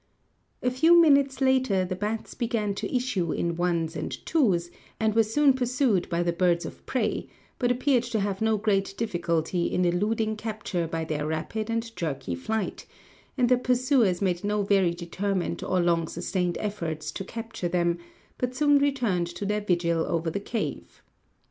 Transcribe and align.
A 0.63 0.71
few 0.71 0.99
minutes 0.99 1.41
later 1.41 1.85
the 1.85 1.95
bats 1.95 2.33
began 2.33 2.73
to 2.73 2.91
issue 2.91 3.31
in 3.31 3.55
ones 3.55 3.95
and 3.95 4.09
twos, 4.25 4.71
and 4.99 5.13
were 5.13 5.21
soon 5.21 5.53
pursued 5.53 6.09
by 6.09 6.23
the 6.23 6.33
birds 6.33 6.65
of 6.65 6.83
prey, 6.87 7.27
but 7.59 7.71
appeared 7.71 8.01
to 8.05 8.19
have 8.19 8.41
no 8.41 8.57
great 8.57 8.95
difficulty 8.97 9.71
in 9.71 9.85
eluding 9.85 10.35
capture 10.37 10.87
by 10.87 11.05
their 11.05 11.27
rapid 11.27 11.69
and 11.69 11.95
jerky 11.95 12.33
flight, 12.33 12.87
and 13.37 13.47
their 13.47 13.59
pursuers 13.59 14.23
made 14.23 14.43
no 14.43 14.63
very 14.63 14.95
determined 14.95 15.61
or 15.61 15.79
long 15.79 16.07
sustained 16.07 16.57
efforts 16.59 17.11
to 17.11 17.23
capture 17.23 17.67
them, 17.69 17.99
but 18.39 18.55
soon 18.55 18.79
returned 18.79 19.27
to 19.27 19.45
their 19.45 19.61
vigil 19.61 20.07
over 20.07 20.31
the 20.31 20.39
cave. 20.39 21.03